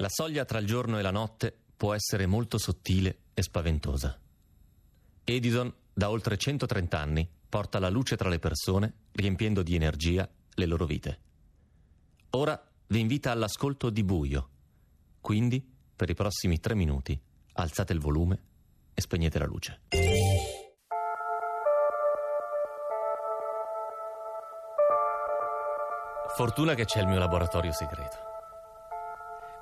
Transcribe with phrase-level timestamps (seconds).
[0.00, 4.18] La soglia tra il giorno e la notte può essere molto sottile e spaventosa.
[5.24, 10.66] Edison, da oltre 130 anni, porta la luce tra le persone, riempiendo di energia le
[10.66, 11.20] loro vite.
[12.30, 14.48] Ora vi invita all'ascolto di buio.
[15.20, 15.62] Quindi,
[15.94, 17.20] per i prossimi tre minuti,
[17.52, 18.42] alzate il volume
[18.94, 19.80] e spegnete la luce.
[26.34, 28.28] Fortuna che c'è il mio laboratorio segreto.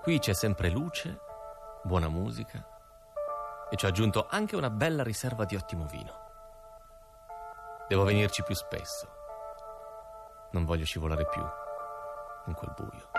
[0.08, 1.20] Qui c'è sempre luce,
[1.82, 2.66] buona musica
[3.68, 6.12] e ci ho aggiunto anche una bella riserva di ottimo vino.
[7.88, 9.06] Devo venirci più spesso.
[10.52, 11.42] Non voglio scivolare più
[12.46, 13.17] in quel buio.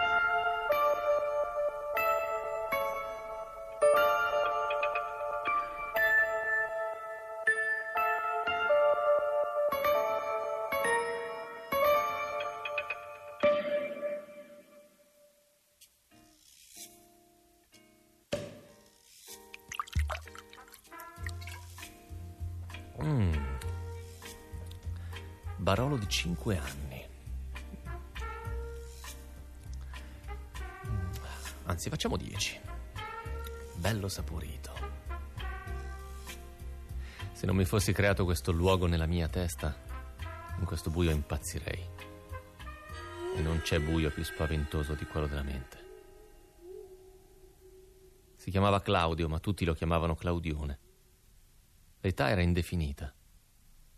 [23.04, 23.34] Mm.
[25.58, 27.08] Barolo di 5 anni.
[30.88, 31.12] Mm.
[31.66, 32.60] Anzi, facciamo 10.
[33.76, 34.74] Bello saporito.
[37.32, 39.74] Se non mi fossi creato questo luogo nella mia testa,
[40.58, 41.88] in questo buio impazzirei.
[43.36, 45.78] E non c'è buio più spaventoso di quello della mente.
[48.36, 50.80] Si chiamava Claudio, ma tutti lo chiamavano Claudione.
[52.02, 53.14] L'età era indefinita.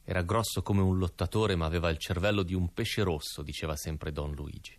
[0.03, 4.11] Era grosso come un lottatore, ma aveva il cervello di un pesce rosso, diceva sempre
[4.11, 4.77] Don Luigi.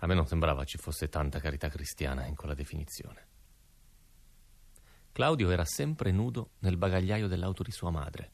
[0.00, 3.26] A me non sembrava ci fosse tanta carità cristiana in quella definizione.
[5.10, 8.32] Claudio era sempre nudo nel bagagliaio dell'auto di sua madre.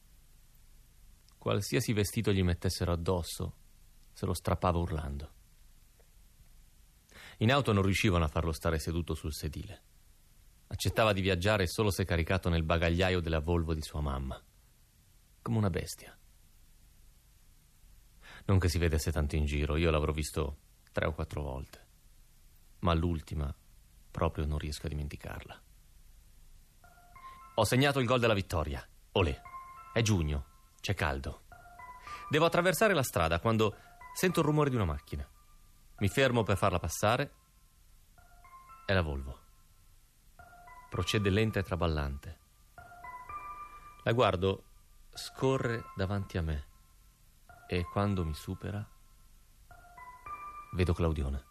[1.39, 3.55] Qualsiasi vestito gli mettessero addosso,
[4.13, 5.33] se lo strappava urlando.
[7.39, 9.81] In auto non riuscivano a farlo stare seduto sul sedile.
[10.67, 14.41] Accettava di viaggiare solo se caricato nel bagagliaio della Volvo di sua mamma.
[15.41, 16.17] Come una bestia.
[18.45, 20.57] Non che si vedesse tanto in giro, io l'avrò visto
[20.91, 21.85] tre o quattro volte.
[22.79, 23.53] Ma l'ultima
[24.09, 25.61] proprio non riesco a dimenticarla.
[27.55, 28.85] Ho segnato il gol della vittoria.
[29.13, 29.39] Olè.
[29.93, 30.45] È giugno.
[30.81, 31.43] C'è caldo.
[32.29, 33.75] Devo attraversare la strada quando
[34.15, 35.27] sento il rumore di una macchina.
[35.99, 37.33] Mi fermo per farla passare.
[38.85, 39.43] È la Volvo
[40.95, 42.39] procede lenta e traballante.
[44.03, 44.63] La guardo,
[45.13, 46.67] scorre davanti a me
[47.67, 48.87] e quando mi supera
[50.71, 51.43] vedo Claudione.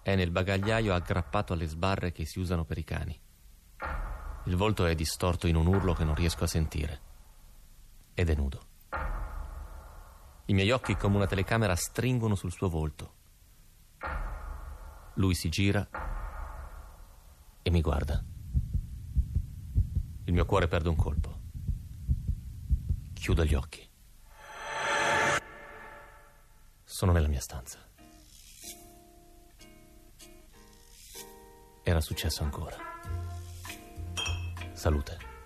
[0.00, 3.20] È nel bagagliaio aggrappato alle sbarre che si usano per i cani.
[4.44, 7.00] Il volto è distorto in un urlo che non riesco a sentire.
[8.14, 8.60] Ed è nudo.
[10.44, 13.14] I miei occhi come una telecamera stringono sul suo volto.
[15.14, 16.07] Lui si gira
[17.68, 18.24] e mi guarda.
[20.24, 21.40] Il mio cuore perde un colpo.
[23.12, 23.86] Chiudo gli occhi.
[26.82, 27.78] Sono nella mia stanza.
[31.82, 32.76] Era successo ancora.
[34.72, 35.37] Salute.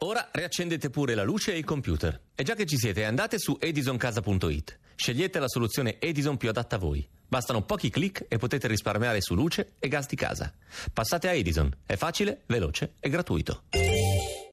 [0.00, 2.20] Ora riaccendete pure la luce e il computer.
[2.34, 4.78] E già che ci siete, andate su edisoncasa.it.
[4.94, 7.06] Scegliete la soluzione Edison più adatta a voi.
[7.26, 10.52] Bastano pochi clic e potete risparmiare su luce e gas di casa.
[10.92, 11.70] Passate a Edison.
[11.84, 13.64] È facile, veloce e gratuito.